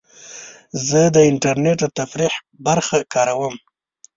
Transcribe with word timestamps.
زه 0.87 1.01
د 1.15 1.17
انټرنیټ 1.29 1.77
د 1.81 1.85
تفریح 1.97 2.33
برخه 2.65 2.97
کاروم. 3.13 3.55